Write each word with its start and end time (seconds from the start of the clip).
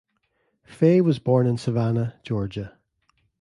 Fay 0.65 0.99
was 0.99 1.19
born 1.19 1.45
in 1.45 1.59
Savannah, 1.59 2.19
Georgia. 2.23 2.75